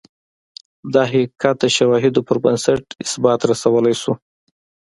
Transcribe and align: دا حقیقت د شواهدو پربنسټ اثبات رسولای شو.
دا 0.93 1.01
حقیقت 1.11 1.55
د 1.59 1.65
شواهدو 1.77 2.21
پربنسټ 2.29 2.83
اثبات 3.03 3.39
رسولای 3.51 3.95
شو. 4.01 4.13